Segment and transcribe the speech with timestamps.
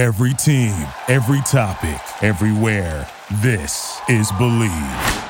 [0.00, 3.06] Every team, every topic, everywhere.
[3.42, 5.28] This is Bleav.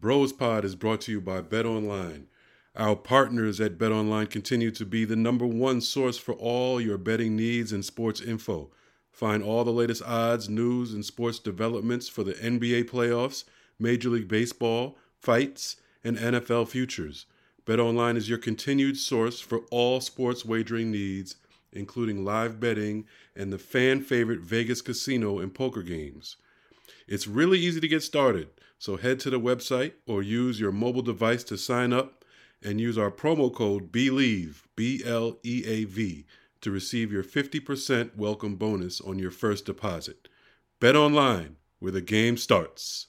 [0.00, 2.28] Bros Pod is brought to you by BetOnline.
[2.74, 7.36] Our partners at BetOnline continue to be the number one source for all your betting
[7.36, 8.70] needs and sports info.
[9.12, 13.44] Find all the latest odds, news, and sports developments for the NBA playoffs,
[13.78, 17.26] Major League Baseball, fights, and NFL futures.
[17.66, 21.36] BetOnline is your continued source for all sports wagering needs,
[21.76, 23.04] including live betting
[23.34, 26.36] and the fan favorite Vegas casino and poker games.
[27.06, 31.02] It's really easy to get started, so head to the website or use your mobile
[31.02, 32.24] device to sign up
[32.62, 36.26] and use our promo code BLEAV, B L E A V,
[36.62, 40.28] to receive your 50% welcome bonus on your first deposit.
[40.80, 43.06] Bet online, where the game starts.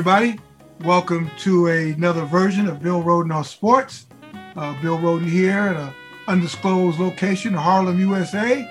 [0.00, 0.40] Everybody.
[0.80, 4.06] Welcome to another version of Bill Rhoden on Sports.
[4.32, 5.92] Uh, Bill Rhoden here at an
[6.26, 8.66] undisclosed location, Harlem, USA.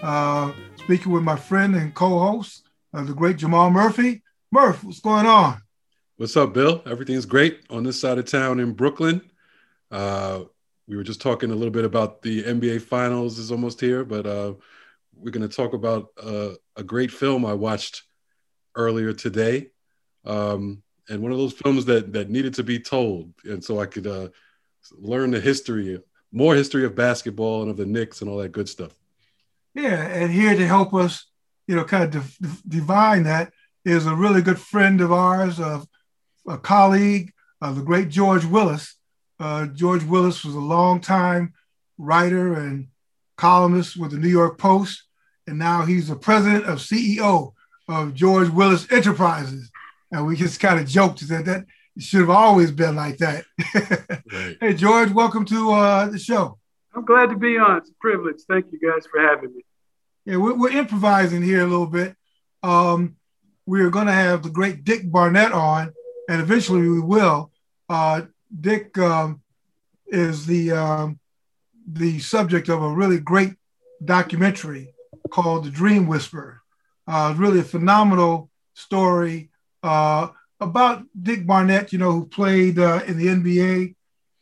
[0.00, 4.22] Uh, speaking with my friend and co-host, uh, the great Jamal Murphy.
[4.52, 5.60] Murph, what's going on?
[6.18, 6.84] What's up, Bill?
[6.86, 9.22] Everything's great on this side of town in Brooklyn.
[9.90, 10.44] Uh,
[10.86, 14.24] we were just talking a little bit about the NBA Finals is almost here, but
[14.24, 14.54] uh,
[15.16, 18.04] we're going to talk about uh, a great film I watched
[18.76, 19.70] earlier today,
[20.24, 23.86] um, and one of those films that that needed to be told, and so I
[23.86, 24.28] could uh,
[24.92, 26.00] learn the history,
[26.32, 28.92] more history of basketball and of the Knicks and all that good stuff.
[29.74, 31.26] Yeah, and here to help us,
[31.66, 33.52] you know, kind of de- divine that
[33.84, 35.86] is a really good friend of ours, of
[36.46, 37.32] a colleague,
[37.62, 38.96] uh, the great George Willis.
[39.38, 41.54] Uh, George Willis was a longtime
[41.98, 42.88] writer and
[43.36, 45.04] columnist with the New York Post,
[45.46, 47.52] and now he's the president of CEO
[47.88, 49.69] of George Willis Enterprises.
[50.12, 51.66] And we just kind of joked that that
[51.98, 53.44] should have always been like that.
[54.32, 54.56] Right.
[54.60, 56.58] hey, George, welcome to uh, the show.
[56.94, 57.78] I'm glad to be on.
[57.78, 58.40] It's a privilege.
[58.48, 59.64] Thank you guys for having me.
[60.24, 62.16] Yeah, we're, we're improvising here a little bit.
[62.62, 63.16] Um,
[63.66, 65.92] we're going to have the great Dick Barnett on,
[66.28, 67.52] and eventually we will.
[67.88, 68.22] Uh,
[68.60, 69.42] Dick um,
[70.08, 71.20] is the um,
[71.86, 73.54] the subject of a really great
[74.04, 74.94] documentary
[75.30, 76.60] called The Dream Whisperer.
[77.06, 79.49] Uh, really a phenomenal story
[79.82, 80.28] uh,
[80.60, 83.94] about Dick Barnett, you know, who played uh, in the NBA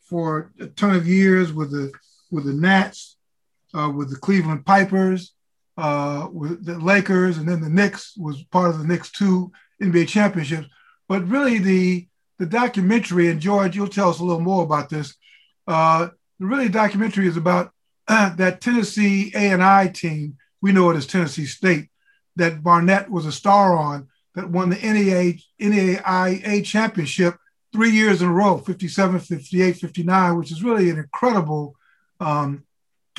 [0.02, 1.92] for a ton of years with the
[2.30, 3.16] with the Nats,
[3.74, 5.32] uh, with the Cleveland Pipers,
[5.76, 10.08] uh, with the Lakers, and then the Knicks was part of the Knicks two NBA
[10.08, 10.68] championships.
[11.08, 15.14] But really, the the documentary, and George, you'll tell us a little more about this.
[15.66, 17.72] Uh, the really documentary is about
[18.08, 20.36] that Tennessee A and I team.
[20.60, 21.88] We know it as Tennessee State
[22.36, 27.36] that Barnett was a star on that won the NAA, NAIA championship
[27.72, 31.74] three years in a row 57 58 59 which is really an incredible
[32.20, 32.64] um,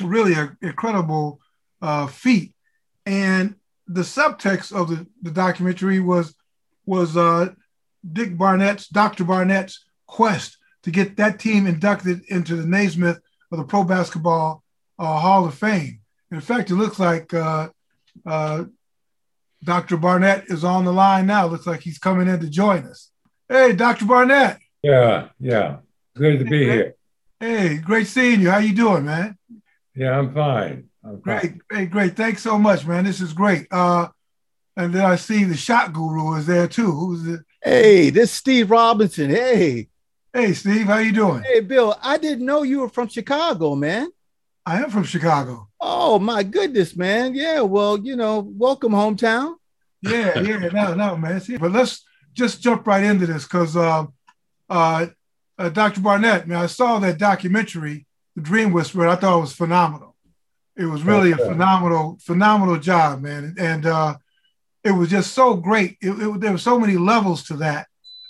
[0.02, 1.40] really an incredible
[1.82, 2.54] uh, feat.
[3.06, 3.56] And
[3.86, 6.34] the subtext of the, the documentary was
[6.86, 7.50] was uh,
[8.12, 13.20] dick barnett's dr barnett's quest to get that team inducted into the naismith
[13.52, 14.62] of the pro basketball
[14.98, 16.00] uh, hall of fame.
[16.30, 17.68] In fact it looks like uh,
[18.26, 18.64] uh,
[19.62, 23.10] dr barnett is on the line now looks like he's coming in to join us
[23.48, 25.76] hey dr barnett Yeah, yeah.
[26.16, 26.94] Good to be here.
[27.38, 28.50] Hey, great seeing you.
[28.50, 29.38] How you doing, man?
[29.94, 30.88] Yeah, I'm fine.
[31.04, 31.60] I'm Great, fine.
[31.70, 32.16] great, great.
[32.16, 33.04] Thanks so much, man.
[33.04, 33.66] This is great.
[33.70, 34.08] Uh,
[34.76, 36.90] and then I see the shot guru is there too.
[36.92, 37.40] Who's it?
[37.62, 39.30] Hey, this is Steve Robinson.
[39.30, 39.88] Hey,
[40.34, 41.42] Hey, Steve, how you doing?
[41.42, 41.96] hey, Bill.
[42.02, 44.10] I didn't know you were from Chicago, man.
[44.66, 45.68] I am from Chicago.
[45.80, 47.34] Oh my goodness, man.
[47.34, 49.54] Yeah, well, you know, welcome hometown.
[50.02, 51.40] Yeah, yeah, no, no, man.
[51.40, 52.04] See, but let's
[52.34, 54.04] just jump right into this because uh,
[54.68, 55.06] uh,
[55.58, 56.00] uh, Dr.
[56.00, 59.08] Barnett, man, I saw that documentary, The Dream Whisperer.
[59.08, 60.16] I thought it was phenomenal.
[60.76, 63.54] It was really a phenomenal, phenomenal job, man.
[63.58, 64.16] And uh,
[64.82, 65.98] it was just so great.
[66.00, 67.86] It, it, there were so many levels to that.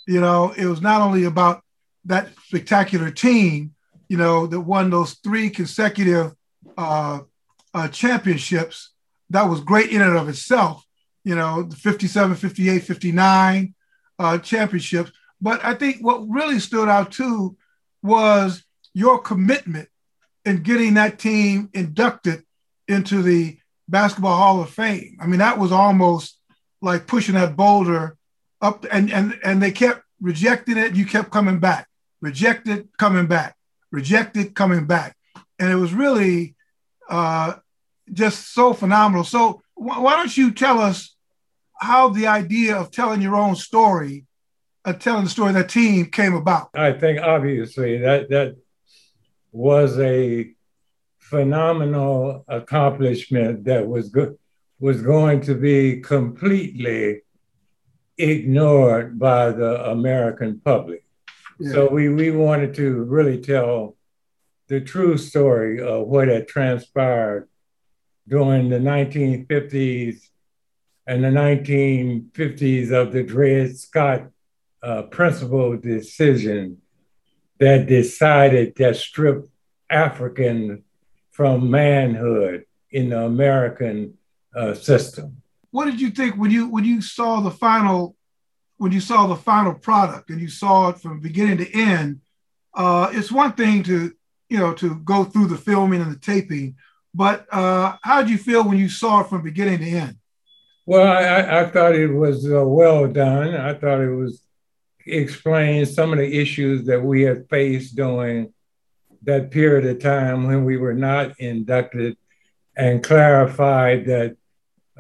[0.09, 1.63] You know, it was not only about
[2.07, 3.75] that spectacular team,
[4.09, 6.33] you know, that won those three consecutive
[6.77, 7.21] uh,
[7.75, 8.93] uh, championships.
[9.31, 10.85] That was great in and of itself.
[11.25, 13.75] You know, the 57, 58, 59
[14.19, 15.13] uh, championships.
[15.41, 17.57] But I think what really stood out too
[18.03, 18.65] was
[18.95, 19.89] your commitment
[20.45, 22.43] in getting that team inducted
[22.89, 23.59] into the
[23.89, 25.17] Basketball Hall of Fame.
[25.21, 26.39] I mean, that was almost
[26.81, 28.17] like pushing that boulder
[28.61, 30.95] up, and and and they kept rejecting it.
[30.95, 31.89] You kept coming back,
[32.21, 33.57] rejected, coming back,
[33.91, 35.17] rejected, coming back,
[35.59, 36.55] and it was really
[37.11, 37.55] uh,
[38.13, 39.25] just so phenomenal.
[39.25, 41.15] So why don't you tell us
[41.79, 44.27] how the idea of telling your own story,
[44.85, 46.71] uh, telling the story of that team came about?
[46.75, 48.57] I think obviously that that
[49.53, 50.53] was a
[51.19, 54.37] phenomenal accomplishment that was good
[54.81, 57.21] was going to be completely
[58.17, 61.05] ignored by the American public.
[61.59, 61.73] Yeah.
[61.73, 63.97] So we, we wanted to really tell
[64.71, 67.49] the true story of what had transpired
[68.29, 70.29] during the 1950s
[71.09, 74.29] and the 1950s of the Dred Scott
[74.81, 76.79] uh, principal decision
[77.59, 79.49] that decided that stripped
[79.91, 80.85] African
[81.33, 84.15] from manhood in the American
[84.55, 85.43] uh, system.
[85.73, 88.15] What did you think when you when you saw the final
[88.77, 92.21] when you saw the final product and you saw it from beginning to end?
[92.73, 94.13] Uh, it's one thing to
[94.51, 96.77] you know to go through the filming and the taping,
[97.15, 100.17] but uh, how did you feel when you saw it from beginning to end?
[100.87, 103.55] Well, I, I thought it was uh, well done.
[103.55, 104.43] I thought it was
[105.07, 108.53] explained some of the issues that we had faced during
[109.23, 112.17] that period of time when we were not inducted
[112.77, 114.37] and clarified that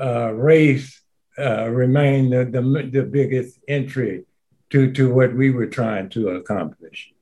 [0.00, 1.00] uh, race
[1.38, 4.24] uh, remained the, the, the, biggest entry
[4.68, 7.12] to, to what we were trying to accomplish.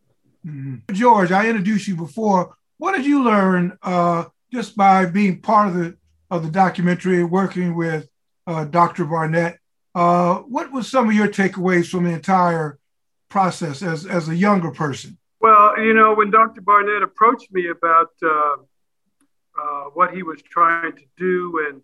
[0.48, 0.94] Mm-hmm.
[0.94, 2.56] George, I introduced you before.
[2.78, 5.96] What did you learn uh, just by being part of the
[6.30, 8.08] of the documentary, working with
[8.46, 9.04] uh, Dr.
[9.04, 9.58] Barnett?
[9.94, 12.78] Uh, what was some of your takeaways from the entire
[13.28, 15.18] process as, as a younger person?
[15.40, 16.60] Well, you know, when Dr.
[16.60, 18.56] Barnett approached me about uh,
[19.60, 21.82] uh, what he was trying to do and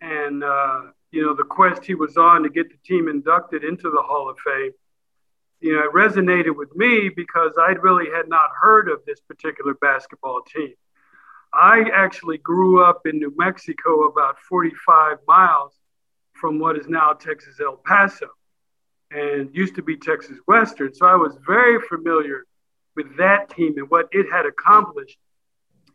[0.00, 3.90] and uh, you know the quest he was on to get the team inducted into
[3.90, 4.72] the Hall of Fame,
[5.60, 9.74] you know, it resonated with me because I really had not heard of this particular
[9.74, 10.74] basketball team.
[11.52, 15.72] I actually grew up in New Mexico, about 45 miles
[16.32, 18.28] from what is now Texas El Paso,
[19.10, 20.94] and used to be Texas Western.
[20.94, 22.44] So I was very familiar
[22.94, 25.18] with that team and what it had accomplished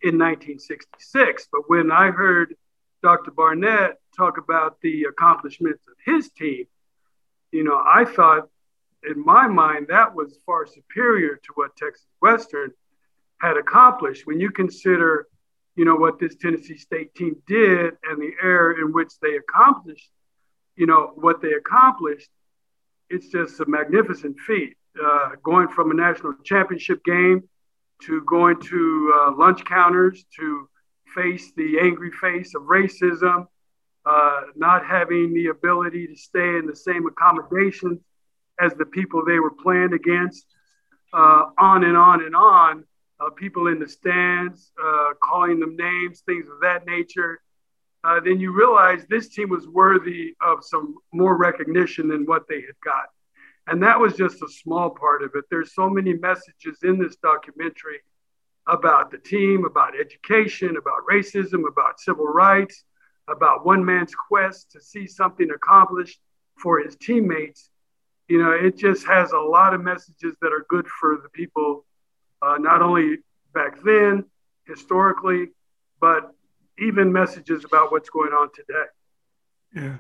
[0.02, 1.48] in 1966.
[1.52, 2.56] But when I heard
[3.02, 3.32] Dr.
[3.32, 6.66] Barnett talk about the accomplishments of his team,
[7.52, 8.50] you know, I thought
[9.10, 12.72] in my mind that was far superior to what Texas Western
[13.42, 14.26] had accomplished.
[14.26, 15.28] When you consider,
[15.76, 20.10] you know, what this Tennessee State team did and the era in which they accomplished,
[20.76, 22.30] you know, what they accomplished,
[23.10, 24.76] it's just a magnificent feat.
[25.04, 27.42] Uh, going from a national championship game
[28.04, 30.70] to going to uh, lunch counters to
[31.16, 33.48] face the angry face of racism,
[34.06, 38.00] uh, not having the ability to stay in the same accommodations
[38.60, 40.46] as the people they were playing against,
[41.14, 42.84] uh, on and on and on.
[43.20, 47.42] Uh, people in the stands uh, calling them names, things of that nature.
[48.04, 52.62] Uh, then you realize this team was worthy of some more recognition than what they
[52.62, 53.06] had got.
[53.68, 55.46] And that was just a small part of it.
[55.50, 58.00] There's so many messages in this documentary
[58.68, 62.84] about the team, about education, about racism, about civil rights,
[63.30, 66.20] about one man's quest to see something accomplished
[66.62, 67.70] for his teammates.
[68.28, 71.86] You know, it just has a lot of messages that are good for the people,
[72.42, 73.18] uh, not only
[73.54, 74.26] back then,
[74.66, 75.50] historically,
[76.00, 76.32] but
[76.80, 78.86] even messages about what's going on today.
[79.76, 79.98] Yeah.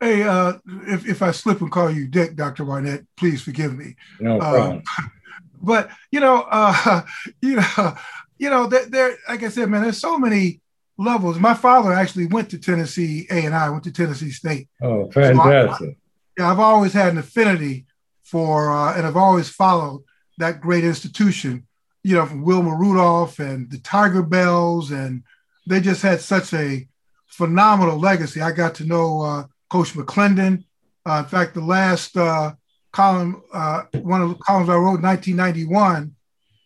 [0.00, 0.54] Hey, uh,
[0.86, 2.64] if, if I slip and call you Dick, Dr.
[2.64, 3.96] Barnett, please forgive me.
[4.20, 4.82] No uh, problem.
[4.98, 5.02] Uh,
[5.62, 7.02] but you know, uh,
[7.40, 7.96] you know,
[8.38, 10.60] you know, there, there, like I said, man, there's so many
[10.98, 11.38] levels.
[11.38, 14.68] My father actually went to Tennessee A and I went to Tennessee State.
[14.82, 15.78] Oh, fantastic!
[15.78, 15.96] So I,
[16.36, 17.86] yeah, I've always had an affinity
[18.24, 20.04] for, uh, and I've always followed
[20.38, 21.66] that great institution.
[22.02, 25.24] You know, from Wilma Rudolph and the Tigerbelles, and
[25.66, 26.86] they just had such a
[27.26, 28.40] phenomenal legacy.
[28.40, 30.64] I got to know uh, Coach McLendon.
[31.04, 32.52] Uh, in fact, the last uh,
[32.92, 36.14] column, uh, one of the columns I wrote in 1991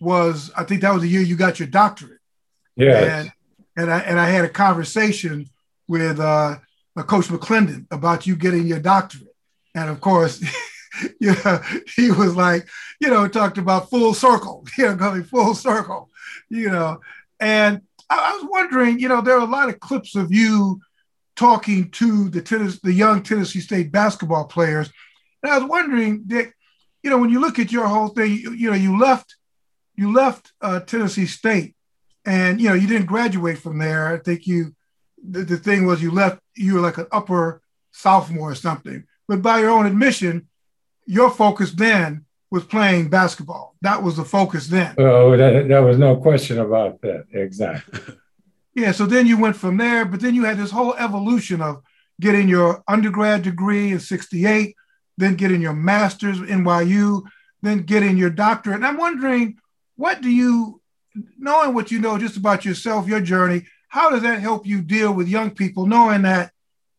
[0.00, 2.20] was, I think that was the year you got your doctorate.
[2.76, 2.98] Yeah.
[2.98, 3.32] And,
[3.76, 5.48] and, I, and I had a conversation
[5.88, 6.56] with uh,
[6.98, 9.29] Coach McLendon about you getting your doctorate.
[9.74, 10.42] And of course,
[11.20, 11.64] yeah,
[11.96, 12.68] he was like,
[13.00, 16.10] you know, talked about full circle, you know, going full circle,
[16.48, 17.00] you know.
[17.38, 20.80] And I, I was wondering, you know, there are a lot of clips of you
[21.36, 24.90] talking to the tennis, the young Tennessee State basketball players
[25.42, 26.54] and I was wondering, Dick,
[27.02, 29.36] you know, when you look at your whole thing, you, you know, you left,
[29.94, 31.74] you left uh, Tennessee State,
[32.24, 34.08] and you know, you didn't graduate from there.
[34.08, 34.74] I think you,
[35.22, 37.62] the, the thing was, you left, you were like an upper
[37.92, 39.04] sophomore or something.
[39.30, 40.48] But by your own admission,
[41.06, 43.76] your focus then was playing basketball.
[43.80, 44.96] That was the focus then.
[44.98, 47.26] Oh, that, there was no question about that.
[47.32, 48.14] Exactly.
[48.72, 51.82] Yeah, so then you went from there, but then you had this whole evolution of
[52.20, 54.76] getting your undergrad degree in 68,
[55.18, 57.22] then getting your master's NYU,
[57.62, 58.76] then getting your doctorate.
[58.76, 59.58] And I'm wondering,
[59.96, 60.80] what do you,
[61.36, 65.12] knowing what you know just about yourself, your journey, how does that help you deal
[65.12, 66.52] with young people, knowing that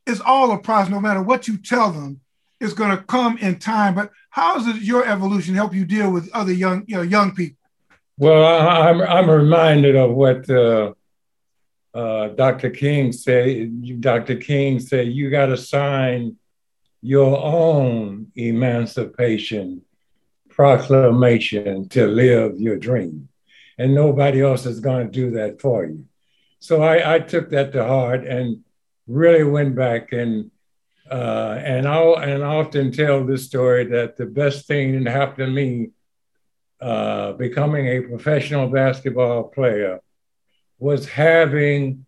[0.06, 2.21] it's all a process, no matter what you tell them,
[2.62, 3.96] it's going to come in time.
[3.96, 7.58] But how does your evolution help you deal with other young, you know, young people?
[8.18, 10.94] Well, I'm, I'm reminded of what uh,
[11.94, 12.70] uh, Dr.
[12.70, 14.00] King said.
[14.00, 14.36] Dr.
[14.36, 16.38] King said, you got to sign
[17.02, 19.82] your own emancipation
[20.50, 23.28] proclamation to live your dream.
[23.78, 26.06] And nobody else is going to do that for you.
[26.60, 28.64] So I, I took that to heart and
[29.08, 30.52] really went back and
[31.12, 35.48] uh, and I'll and I often tell this story that the best thing that happened
[35.48, 35.90] to me
[36.80, 40.00] uh, becoming a professional basketball player
[40.80, 42.06] was having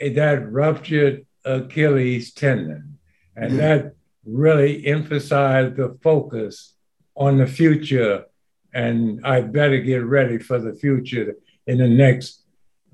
[0.00, 2.98] a, that ruptured Achilles tendon.
[3.36, 3.94] And that
[4.26, 6.74] really emphasized the focus
[7.16, 8.26] on the future.
[8.74, 12.42] And I better get ready for the future in the next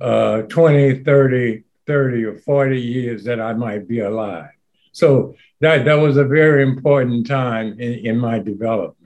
[0.01, 4.56] uh, 20, 30, 30 or 40 years that I might be alive.
[4.97, 8.97] So that, that was a very important time in, in my development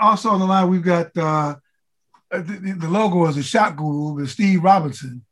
[0.00, 1.54] also on the line, we've got uh,
[2.30, 5.24] the, the, logo is a shot guru, but Steve Robinson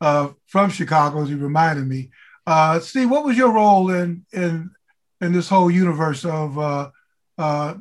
[0.00, 2.10] uh, from Chicago, as he reminded me.
[2.46, 4.70] Uh, Steve, what was your role in in
[5.20, 6.90] in this whole universe of uh,
[7.36, 7.74] uh,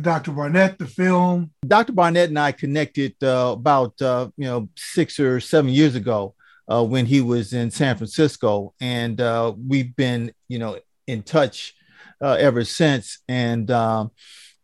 [0.00, 0.32] Dr.
[0.32, 1.50] Barnett, the film?
[1.66, 1.92] Dr.
[1.92, 6.34] Barnett and I connected uh, about uh, you know six or seven years ago
[6.70, 11.74] uh, when he was in San Francisco, and uh, we've been you know in touch
[12.20, 13.18] uh, ever since.
[13.28, 14.10] And um,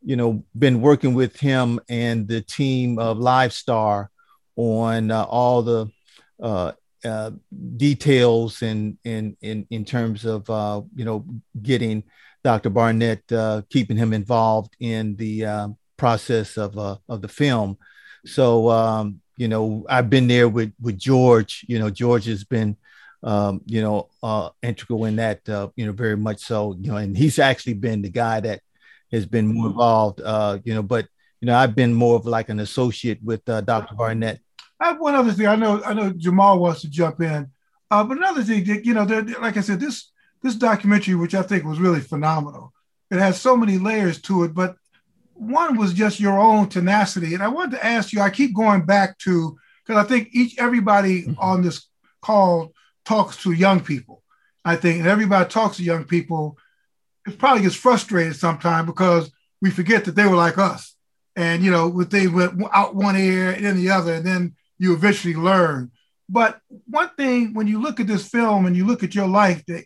[0.03, 4.09] you know, been working with him and the team of LiveStar
[4.57, 5.91] on uh, all the
[6.43, 6.73] uh,
[7.05, 7.31] uh,
[7.77, 11.25] details and in, in in terms of uh, you know
[11.63, 12.03] getting
[12.45, 12.71] Dr.
[12.71, 16.77] Barnett, uh, keeping him involved in the uh, process of
[17.09, 17.79] of the film.
[18.25, 21.65] So um, you know, I've been there with with George.
[21.69, 22.77] You know, George has been
[23.23, 26.97] um, you know, uh, integral in that, uh, you know, very much so, you know,
[26.97, 28.61] and he's actually been the guy that
[29.11, 31.07] has been more involved, uh, you know, but
[31.41, 33.95] you know, I've been more of like an associate with uh, Dr.
[33.95, 34.41] Barnett.
[34.81, 35.47] I have one other thing.
[35.47, 37.49] I know, I know Jamal wants to jump in,
[37.91, 39.05] uh, but another thing, you know,
[39.41, 40.11] like I said, this
[40.43, 42.73] this documentary, which I think was really phenomenal,
[43.11, 44.55] it has so many layers to it.
[44.55, 44.77] But
[45.35, 48.21] one was just your own tenacity, and I wanted to ask you.
[48.21, 51.41] I keep going back to because I think each everybody mm-hmm.
[51.41, 51.87] on this
[52.21, 52.73] call
[53.09, 54.23] talks to young people.
[54.65, 56.59] I think, and everybody talks to young people
[57.29, 60.95] it probably gets frustrated sometimes because we forget that they were like us.
[61.37, 64.95] And, you know, they went out one ear and then the other, and then you
[64.95, 65.93] eventually learn.
[66.29, 69.65] But one thing, when you look at this film and you look at your life,
[69.67, 69.85] that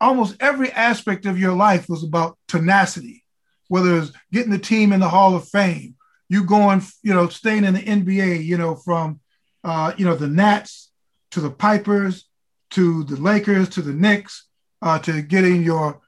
[0.00, 3.24] almost every aspect of your life was about tenacity,
[3.68, 5.94] whether it's getting the team in the Hall of Fame,
[6.28, 9.20] you going, you know, staying in the NBA, you know, from,
[9.64, 10.90] uh, you know, the Nats
[11.32, 12.24] to the Pipers
[12.72, 14.46] to the Lakers to the Knicks
[14.80, 16.00] uh, to getting your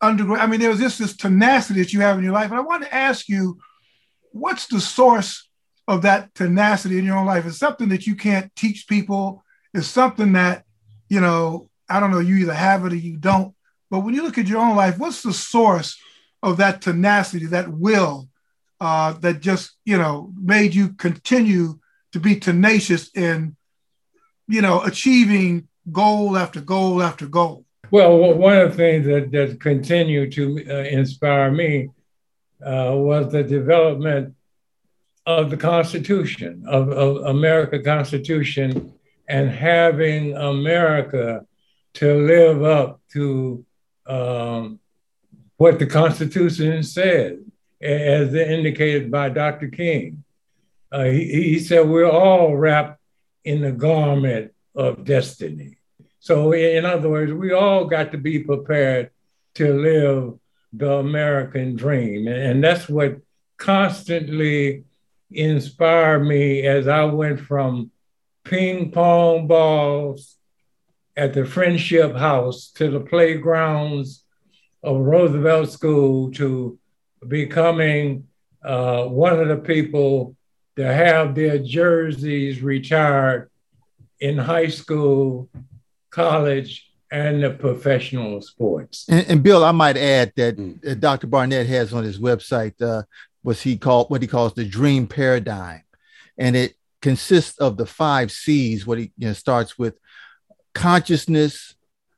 [0.00, 0.40] undergrad.
[0.40, 2.50] I mean, there was just this tenacity that you have in your life.
[2.50, 3.58] And I want to ask you,
[4.32, 5.48] what's the source
[5.86, 7.46] of that tenacity in your own life?
[7.46, 9.44] It's something that you can't teach people.
[9.74, 10.64] It's something that,
[11.08, 13.54] you know, I don't know, you either have it or you don't.
[13.90, 16.00] But when you look at your own life, what's the source
[16.42, 18.28] of that tenacity, that will
[18.80, 21.78] uh, that just, you know, made you continue
[22.12, 23.56] to be tenacious in,
[24.48, 27.64] you know, achieving goal after goal after goal?
[27.90, 31.88] Well, one of the things that, that continued to uh, inspire me
[32.64, 34.34] uh, was the development
[35.26, 38.94] of the Constitution, of, of America Constitution,
[39.28, 41.46] and having America
[41.94, 43.64] to live up to
[44.06, 44.80] um,
[45.56, 47.38] what the Constitution says,
[47.80, 49.68] as indicated by Dr.
[49.68, 50.24] King.
[50.90, 53.00] Uh, he, he said, We're all wrapped
[53.44, 55.78] in the garment of destiny.
[56.20, 59.10] So, in other words, we all got to be prepared
[59.54, 60.38] to live
[60.72, 62.28] the American dream.
[62.28, 63.18] And that's what
[63.56, 64.84] constantly
[65.30, 67.90] inspired me as I went from
[68.44, 70.36] ping pong balls
[71.16, 74.24] at the Friendship House to the playgrounds
[74.82, 76.78] of Roosevelt School to
[77.26, 78.26] becoming
[78.64, 80.36] uh, one of the people
[80.76, 83.50] to have their jerseys retired
[84.22, 85.50] in high school
[86.10, 89.04] college, and the professional sports.
[89.08, 91.00] And, and Bill, I might add that mm.
[91.00, 91.26] Dr.
[91.26, 93.02] Barnett has on his website uh,
[93.42, 95.82] what he called what he calls the dream paradigm,
[96.38, 98.86] and it consists of the five C's.
[98.86, 99.98] What he you know, starts with
[100.72, 101.74] consciousness,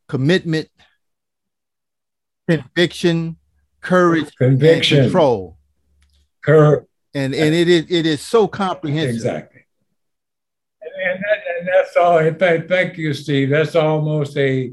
[0.09, 0.69] commitment,
[2.49, 3.37] conviction,
[3.81, 5.57] courage, conviction, and control.
[6.45, 6.85] Courage.
[7.15, 9.15] And and it is it is so comprehensive.
[9.15, 9.63] Exactly.
[10.83, 12.69] And, and, that, and that's all.
[12.69, 13.51] Thank you, Steve.
[13.51, 14.73] That's almost a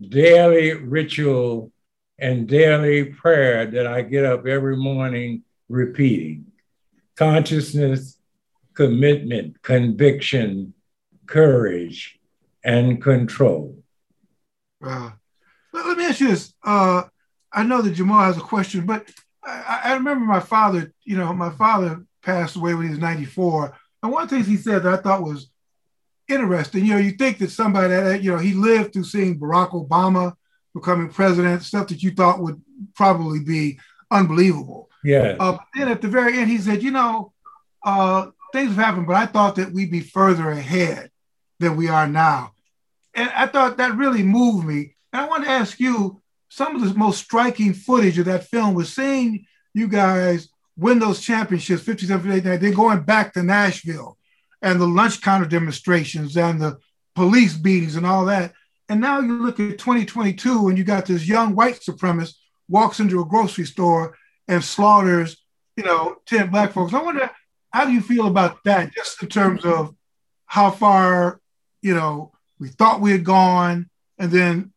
[0.00, 1.72] daily ritual
[2.18, 6.46] and daily prayer that I get up every morning repeating.
[7.16, 8.18] Consciousness,
[8.74, 10.74] commitment, conviction,
[11.26, 12.18] courage,
[12.64, 13.78] and control.
[14.82, 15.10] Uh,
[15.72, 16.54] let, me ask you this.
[16.64, 17.02] Uh,
[17.52, 19.08] I know that Jamal has a question, but
[19.44, 23.76] I, I, remember my father, you know, my father passed away when he was 94.
[24.02, 25.51] And one of the things he said that I thought was
[26.28, 29.70] interesting, you know, you think that somebody that, you know, he lived through seeing Barack
[29.70, 30.34] Obama
[30.74, 32.60] becoming president, stuff that you thought would
[32.94, 33.78] probably be
[34.10, 34.88] unbelievable.
[35.04, 35.36] Yeah.
[35.38, 37.32] Uh, then at the very end, he said, you know,
[37.84, 41.10] uh, things have happened, but I thought that we'd be further ahead
[41.58, 42.52] than we are now.
[43.14, 44.94] And I thought that really moved me.
[45.12, 48.74] And I want to ask you some of the most striking footage of that film
[48.74, 54.16] was seeing you guys win those championships 57 58 then going back to Nashville
[54.62, 56.78] and the lunch counter demonstrations and the
[57.14, 58.52] police beatings and all that.
[58.88, 62.34] And now you look at 2022 and you got this young white supremacist
[62.68, 64.16] walks into a grocery store
[64.48, 65.36] and slaughters,
[65.76, 66.94] you know, 10 black folks.
[66.94, 67.30] I wonder
[67.70, 69.94] how do you feel about that, just in terms of
[70.46, 71.40] how far,
[71.80, 73.88] you know, we thought we had gone,
[74.18, 74.72] and then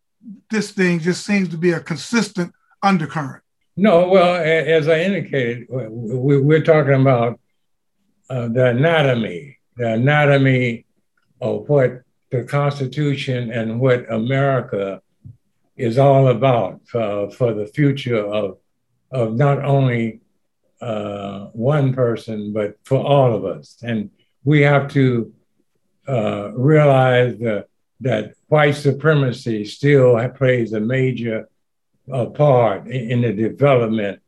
[0.49, 3.43] this thing just seems to be a consistent undercurrent.
[3.77, 7.39] No, well, as I indicated, we're talking about
[8.29, 10.85] uh, the anatomy, the anatomy
[11.41, 12.01] of what
[12.31, 15.01] the Constitution and what America
[15.75, 18.57] is all about for the future of,
[19.11, 20.21] of not only
[20.81, 23.77] uh, one person, but for all of us.
[23.83, 24.09] And
[24.43, 25.33] we have to
[26.07, 27.67] uh, realize that,
[28.01, 31.49] that white supremacy still plays a major
[32.11, 34.21] uh, part in, in, the development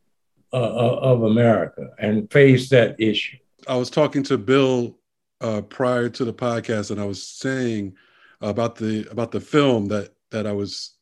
[0.51, 3.37] uh, of America and face that issue.
[3.67, 4.96] I was talking to Bill
[5.41, 7.95] uh, prior to the podcast, and I was saying
[8.41, 10.95] about the about the film that that I was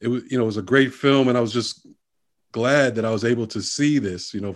[0.00, 1.86] it was you know it was a great film, and I was just
[2.52, 4.32] glad that I was able to see this.
[4.34, 4.54] You know,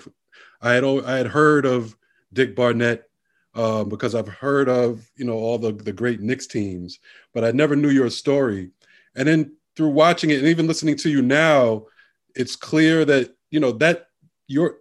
[0.61, 1.97] I had I had heard of
[2.33, 3.09] Dick Barnett
[3.55, 6.99] um, because I've heard of you know all the the great Knicks teams,
[7.33, 8.71] but I never knew your story.
[9.14, 11.87] And then through watching it and even listening to you now,
[12.35, 14.09] it's clear that you know that
[14.47, 14.77] your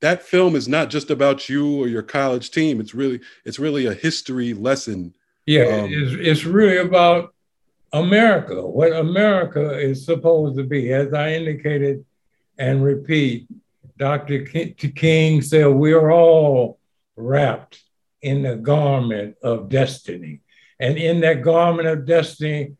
[0.00, 2.80] that film is not just about you or your college team.
[2.80, 5.14] It's really it's really a history lesson.
[5.46, 7.34] Yeah, um, it's, it's really about
[7.92, 10.92] America, what America is supposed to be.
[10.92, 12.04] As I indicated
[12.58, 13.48] and repeat,
[13.96, 14.44] Dr.
[14.44, 16.78] King said, We're all
[17.16, 17.82] wrapped
[18.22, 20.40] in the garment of destiny.
[20.78, 22.76] And in that garment of destiny,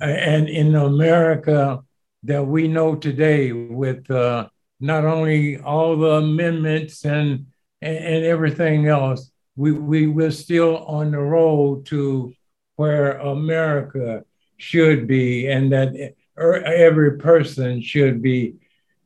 [0.00, 1.82] and in America
[2.24, 4.48] that we know today, with uh,
[4.84, 7.46] not only all the amendments and,
[7.80, 12.32] and everything else, we, we were still on the road to
[12.76, 14.24] where America
[14.56, 18.54] should be, and that every person should be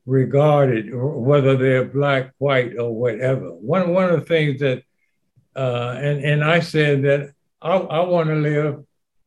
[0.05, 3.49] regarded, whether they're black, white, or whatever.
[3.53, 4.83] One one of the things that,
[5.55, 8.83] uh, and and I said that I, I want to live.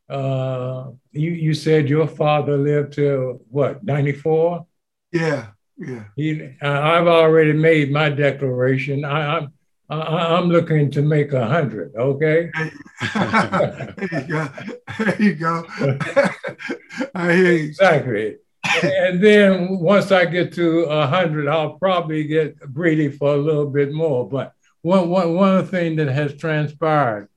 [0.09, 4.67] Uh, you you said your father lived to what ninety four?
[5.11, 6.03] Yeah, yeah.
[6.15, 9.05] He, I've already made my declaration.
[9.05, 9.53] I, I'm
[9.89, 11.93] I, am looking to make a hundred.
[11.95, 12.49] Okay.
[13.13, 14.49] there you go.
[14.97, 15.63] There you go.
[17.15, 17.65] I hear you.
[17.65, 23.37] Exactly and then once I get to a hundred, I'll probably get greedy for a
[23.37, 24.27] little bit more.
[24.27, 27.29] But one, one, one thing that has transpired,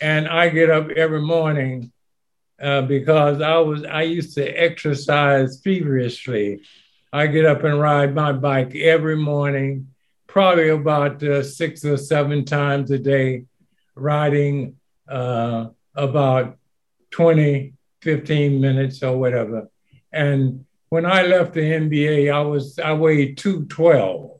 [0.00, 1.92] and I get up every morning
[2.60, 6.62] uh, because I was I used to exercise feverishly.
[7.12, 9.88] I get up and ride my bike every morning,
[10.26, 13.44] probably about uh, six or seven times a day,
[13.94, 14.76] riding
[15.08, 16.56] uh, about
[17.10, 19.68] 20, 15 minutes or whatever
[20.12, 24.38] and when I left the NBA, I was I weighed 212.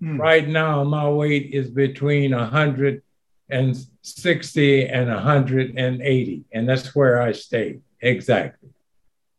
[0.00, 0.20] Hmm.
[0.20, 8.68] Right now, my weight is between 160 and 180, and that's where I stay exactly.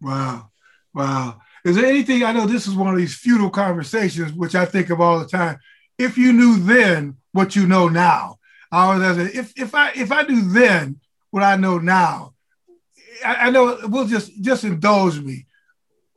[0.01, 0.49] Wow,
[0.93, 1.39] wow.
[1.65, 2.23] Is there anything?
[2.23, 5.27] I know this is one of these futile conversations, which I think of all the
[5.27, 5.59] time.
[5.97, 8.37] If you knew then what you know now,
[8.71, 10.99] I always was if if I if I knew then
[11.31, 12.33] what I know now,
[13.25, 15.45] I, I know we'll just just indulge me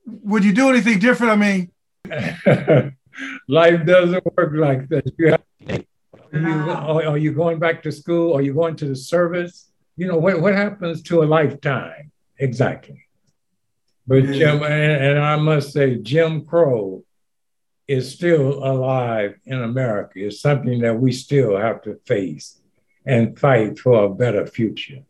[0.05, 1.33] would you do anything different?
[1.33, 1.71] I mean,
[3.49, 5.03] life doesn't work like this.
[5.17, 5.43] You have,
[6.33, 8.37] are, you, are you going back to school?
[8.37, 9.73] Are you going to the service?
[9.97, 12.11] you know, what, what happens to a lifetime?
[12.39, 13.02] Exactly.
[14.07, 14.25] But.
[14.25, 17.05] Jim, and, and I must say, Jim Crow
[17.87, 20.13] is still alive in America.
[20.17, 22.61] It's something that we still have to face
[23.05, 25.03] and fight for a better future.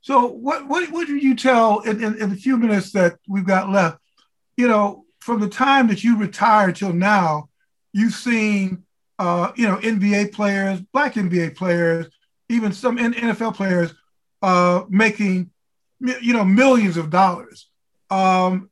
[0.00, 3.70] So, what what would you tell in, in, in, the few minutes that we've got
[3.70, 3.98] left?
[4.56, 7.48] You know, from the time that you retired till now,
[7.92, 8.84] you've seen,
[9.18, 12.06] uh, you know, NBA players, black NBA players,
[12.50, 13.94] even some NFL players
[14.42, 15.50] uh, making,
[16.20, 17.68] you know, millions of dollars.
[18.10, 18.70] Um,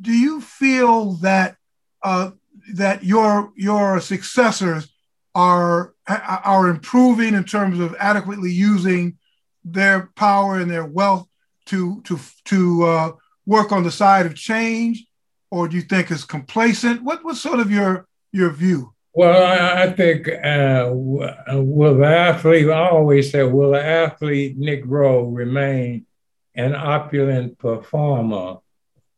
[0.00, 1.56] do you feel that
[2.02, 2.32] uh,
[2.74, 4.92] that your your successors
[5.34, 9.16] are are improving in terms of adequately using
[9.64, 11.28] their power and their wealth
[11.66, 13.12] to to to uh,
[13.46, 15.06] work on the side of change,
[15.50, 17.02] or do you think it's complacent?
[17.02, 18.92] What what's sort of your your view?
[19.16, 22.68] Well, I, I think uh, will the athlete?
[22.68, 26.06] I always say, will the athlete Nick Rowe remain
[26.54, 28.58] an opulent performer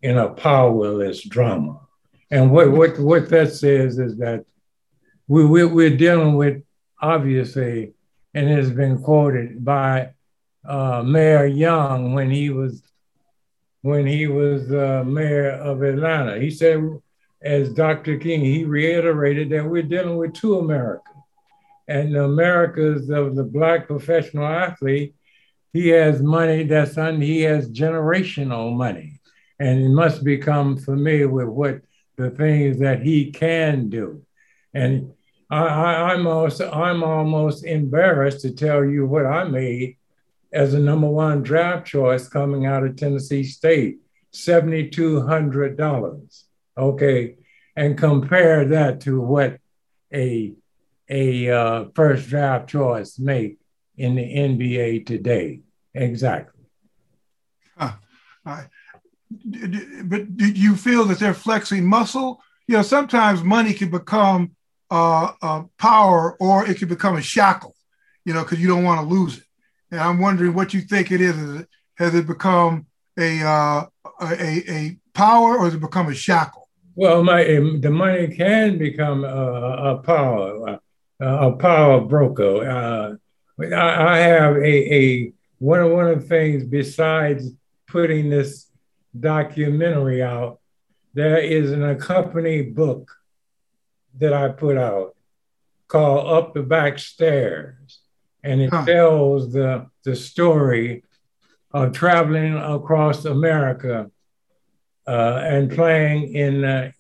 [0.02, 1.80] in a powerless drama?
[2.30, 4.44] And what what what that says is that
[5.28, 6.62] we, we we're dealing with
[7.00, 7.92] obviously,
[8.34, 10.10] and it has been quoted by
[10.64, 12.82] uh, Mayor Young when he was
[13.82, 16.40] when he was uh, mayor of Atlanta.
[16.40, 16.82] He said,
[17.40, 18.18] as Dr.
[18.18, 21.14] King, he reiterated that we're dealing with two Americas.
[21.86, 25.14] And the Americas of the black professional athlete,
[25.76, 29.20] he has money that's on, he has generational money.
[29.58, 31.80] And he must become familiar with what
[32.16, 34.22] the things that he can do.
[34.74, 35.12] And
[35.50, 39.96] I, am also I'm almost embarrassed to tell you what I made
[40.52, 43.98] as a number one draft choice coming out of Tennessee State,
[44.32, 46.44] seventy two hundred dollars.
[46.76, 47.36] Okay,
[47.76, 49.58] and compare that to what
[50.12, 50.54] a
[51.08, 53.58] a uh, first draft choice make
[53.96, 55.60] in the NBA today.
[55.96, 56.64] Exactly.
[57.76, 57.92] Huh.
[58.44, 62.40] But do you feel that they're flexing muscle?
[62.68, 64.52] You know, sometimes money can become
[64.90, 67.74] uh, uh, power or it can become a shackle,
[68.24, 69.44] you know, because you don't want to lose it.
[69.90, 71.36] And I'm wondering what you think it is.
[71.36, 72.86] is it, has it become
[73.18, 73.86] a, uh,
[74.20, 76.68] a, a power or has it become a shackle?
[76.94, 80.80] Well, my, the money can become a, a power,
[81.20, 82.68] a, a, power broker.
[82.68, 83.16] Uh,
[83.74, 87.50] I, I, have a, a one of one of the things besides
[87.86, 88.70] putting this
[89.18, 90.60] documentary out,
[91.14, 93.10] there is an accompanying book
[94.18, 95.14] that I put out
[95.88, 98.00] called Up the Back Stairs.
[98.42, 98.84] And it huh.
[98.84, 101.02] tells the, the story
[101.72, 104.10] of traveling across America
[105.06, 106.92] uh, and playing in the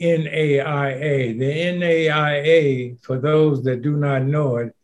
[0.00, 1.38] NAIA.
[1.38, 4.74] The NAIA, for those that do not know it,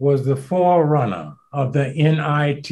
[0.00, 2.68] was the forerunner of the NIT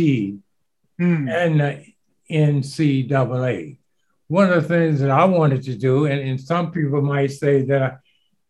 [1.01, 1.31] mm.
[1.31, 1.85] and the
[2.31, 3.79] NCAA.
[4.27, 7.63] One of the things that I wanted to do, and, and some people might say
[7.67, 8.01] that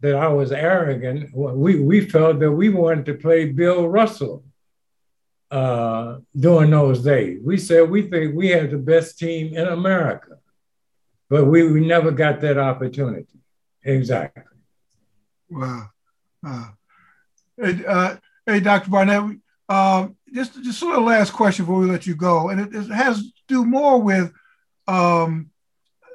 [0.00, 1.30] that I was arrogant.
[1.34, 4.44] We, we felt that we wanted to play Bill Russell
[5.50, 7.40] uh, during those days.
[7.42, 10.38] We said we think we had the best team in America,
[11.28, 13.40] but we, we never got that opportunity.
[13.82, 14.44] Exactly.
[15.50, 15.90] Wow.
[16.46, 16.68] Uh,
[17.60, 18.16] uh,
[18.48, 18.90] hey, Dr.
[18.90, 22.74] Barnett, uh, just, just sort of last question before we let you go, and it,
[22.74, 24.32] it has to do more with
[24.86, 25.50] um,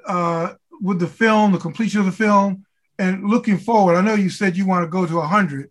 [0.08, 2.66] uh, with the film, the completion of the film,
[2.98, 5.70] and looking forward, I know you said you want to go to 100,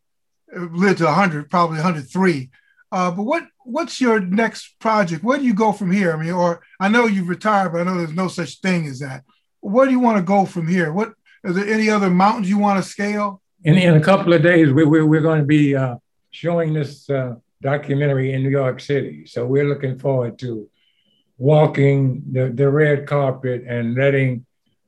[0.54, 2.50] live to 100, probably 103.
[2.92, 5.24] Uh, but what what's your next project?
[5.24, 6.12] Where do you go from here?
[6.12, 9.00] I mean, or I know you've retired, but I know there's no such thing as
[9.00, 9.24] that.
[9.60, 10.92] Where do you want to go from here?
[10.92, 13.40] What is there any other mountains you want to scale?
[13.64, 15.96] In, in a couple of days, we, we, we're going to be uh,
[16.32, 19.24] showing this uh, documentary in New York City.
[19.26, 20.68] So we're looking forward to
[21.38, 24.44] walking the, the red carpet and letting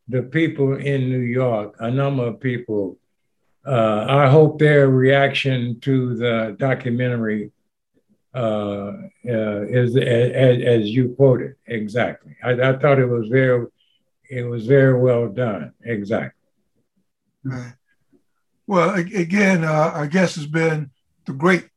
[0.09, 2.99] the people in New York, a number of people,
[3.67, 7.53] uh, I hope their reaction to the documentary
[8.35, 8.93] uh,
[9.27, 12.37] uh, is as, as, you quoted exactly.
[12.43, 13.69] I, I, thought it was very,
[14.29, 15.73] it was very well done.
[15.83, 16.43] Exactly.
[17.45, 17.75] Right.
[18.67, 20.91] Well, again, uh, our guest has been
[21.27, 21.69] the great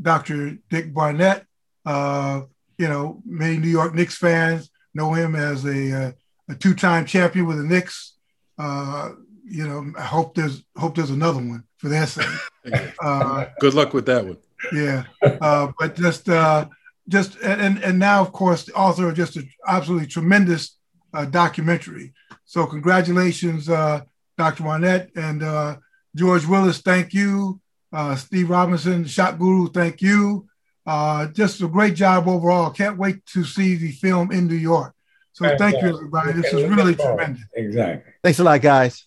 [0.00, 0.58] Dr.
[0.70, 1.46] Dick Barnett.
[1.84, 2.42] Uh,
[2.78, 6.12] you know, many New York Knicks fans know him as a uh,
[6.48, 8.14] a two-time champion with the Knicks.
[8.58, 9.10] Uh,
[9.44, 12.26] you know, I hope there's hope there's another one for their sake.
[13.00, 14.38] Uh, Good luck with that one.
[14.72, 16.66] Yeah, uh, but just uh,
[17.08, 20.76] just and and now of course the author of just an absolutely tremendous
[21.14, 22.12] uh, documentary.
[22.44, 24.00] So congratulations, uh,
[24.36, 24.64] Dr.
[24.64, 25.76] Barnett and uh,
[26.16, 26.80] George Willis.
[26.80, 27.60] Thank you,
[27.92, 29.68] uh, Steve Robinson, Shot Guru.
[29.70, 30.48] Thank you.
[30.86, 32.70] Uh, just a great job overall.
[32.70, 34.94] Can't wait to see the film in New York.
[35.32, 36.32] So thank you, everybody.
[36.32, 37.42] This is really tremendous.
[37.54, 38.12] Exactly.
[38.22, 39.06] Thanks a lot, guys.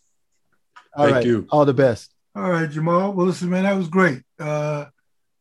[0.95, 1.25] All Thank right.
[1.25, 1.47] you.
[1.49, 2.13] All the best.
[2.35, 3.13] All right, Jamal.
[3.13, 4.21] Well, listen, man, that was great.
[4.39, 4.85] Uh,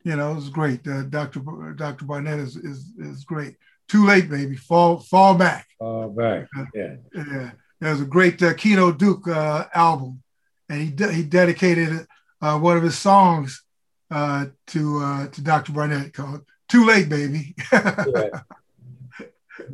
[0.05, 0.87] you know, it was great.
[0.87, 1.41] Uh, Dr.
[1.41, 2.05] B- Dr.
[2.05, 3.57] Barnett is, is is great.
[3.89, 4.57] Too late, baby.
[4.57, 5.67] Fall fall back.
[5.79, 6.49] Fall back.
[6.75, 6.97] Yeah.
[7.15, 10.23] Yeah, there was a great uh, Keno Duke uh, album,
[10.69, 12.07] and he de- he dedicated
[12.41, 13.63] uh, one of his songs
[14.11, 15.73] uh, to uh, to Dr.
[15.73, 18.41] Barnett called "Too Late, Baby." yeah.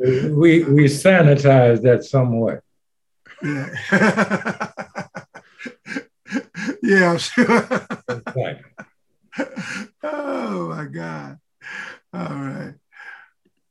[0.01, 2.63] We we sanitized that somewhat.
[3.43, 3.69] yeah,
[6.83, 7.87] yeah, I'm sure.
[8.09, 8.65] Exactly.
[10.03, 11.39] oh my God!
[12.15, 12.75] All right,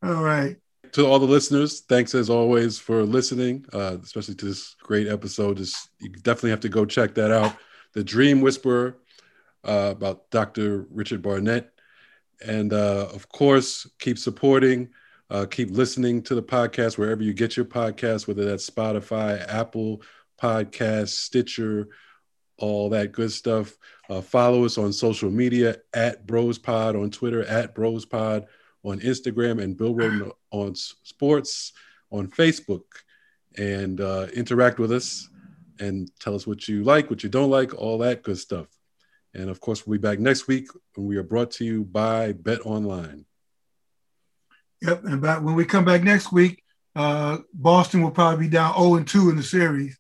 [0.04, 0.58] all right.
[0.94, 5.58] to all the listeners, thanks as always for listening, uh, especially to this great episode.
[5.58, 7.56] Just you definitely have to go check that out.
[7.94, 8.98] The Dream Whisperer
[9.64, 10.86] uh, about Dr.
[10.90, 11.72] Richard Barnett,
[12.46, 14.90] and uh, of course, keep supporting,
[15.30, 20.02] uh, keep listening to the podcast wherever you get your podcast, whether that's Spotify, Apple
[20.42, 21.88] Podcasts, Stitcher,
[22.58, 23.78] all that good stuff.
[24.10, 28.46] Uh, follow us on social media at BrosPod on Twitter, at BrosPod
[28.84, 31.74] on Instagram, and Bill Rhoden on Sports
[32.12, 32.84] on Facebook.
[33.58, 35.30] And uh, interact with us
[35.80, 38.68] and tell us what you like, what you don't like, all that good stuff.
[39.34, 42.34] And of course, we'll be back next week when we are brought to you by
[42.34, 43.26] BetOnline.
[44.82, 45.06] Yep.
[45.06, 46.64] And back when we come back next week,
[46.96, 49.98] uh, Boston will probably be down 0 and 2 in the series.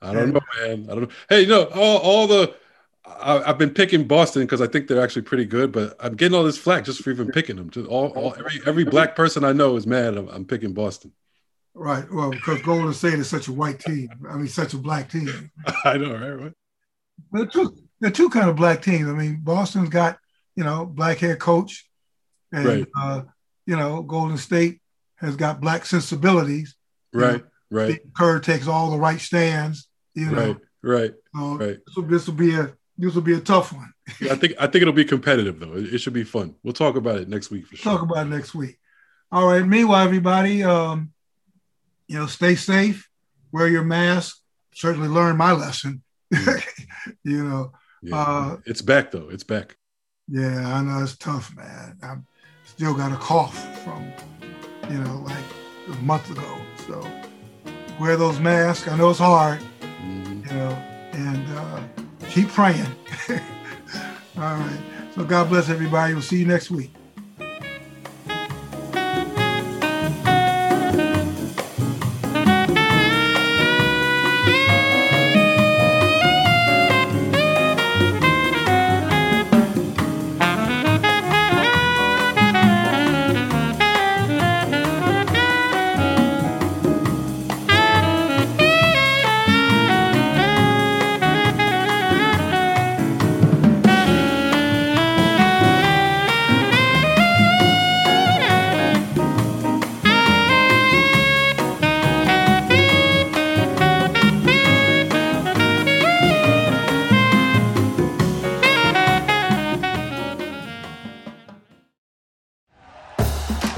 [0.00, 0.84] I don't know, man.
[0.84, 1.14] I don't know.
[1.28, 2.54] Hey, you know, all, all the
[3.06, 6.36] I, I've been picking Boston because I think they're actually pretty good, but I'm getting
[6.36, 7.70] all this flack just for even picking them.
[7.70, 10.16] Just all, all every every black person I know is mad.
[10.16, 11.12] I'm, I'm picking Boston.
[11.78, 12.10] Right.
[12.10, 14.08] Well, because Golden State is such a white team.
[14.28, 15.50] I mean, such a black team.
[15.84, 16.44] I know, right?
[16.44, 16.52] right?
[17.32, 19.08] There are two, there are two kind of black teams.
[19.08, 20.18] I mean, Boston's got,
[20.54, 21.88] you know, black hair coach.
[22.50, 22.86] And, Right.
[22.98, 23.22] uh,
[23.66, 24.80] you know, Golden State
[25.16, 26.76] has got black sensibilities.
[27.12, 29.88] Right, right, Steve Kerr takes all the right stands.
[30.14, 31.78] You know, right, right, so right.
[31.86, 33.92] this, will, this will be a this will be a tough one.
[34.30, 35.74] I think I think it'll be competitive though.
[35.74, 36.54] It, it should be fun.
[36.62, 37.92] We'll talk about it next week for sure.
[37.92, 38.78] Talk about it next week.
[39.32, 39.66] All right.
[39.66, 41.12] Meanwhile, everybody, um,
[42.08, 43.08] you know, stay safe,
[43.52, 44.38] wear your mask.
[44.74, 46.02] Certainly learn my lesson.
[46.30, 48.16] you know, Yeah.
[48.16, 49.28] uh, it's back though.
[49.30, 49.76] It's back.
[50.28, 51.96] yeah, I know it's tough, man.
[52.02, 52.26] I'm
[52.64, 54.12] still got a cough from,
[54.90, 55.44] you know, like
[55.88, 56.58] a month ago.
[56.86, 57.06] So
[58.00, 58.88] wear those masks.
[58.88, 59.60] I know it's hard,
[60.04, 60.46] Mhm.
[60.48, 60.70] you know,
[61.12, 61.80] and uh,
[62.28, 62.86] keep praying.
[64.36, 64.80] All right.
[65.14, 66.12] So God bless everybody.
[66.12, 66.92] We'll see you next week.